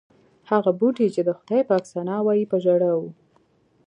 هغه 0.49 0.71
بوټي 0.79 1.07
چې 1.15 1.21
د 1.23 1.29
خدای 1.37 1.61
پاک 1.69 1.83
ثنا 1.91 2.17
وایي 2.25 2.45
په 2.51 2.57
ژړا 2.63 2.91
و. 2.99 3.01